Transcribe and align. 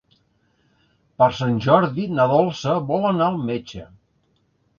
Per 1.21 1.27
Sant 1.39 1.59
Jordi 1.65 2.07
na 2.15 2.25
Dolça 2.33 2.75
vol 2.89 3.07
anar 3.11 3.29
al 3.29 3.39
metge. 3.53 3.87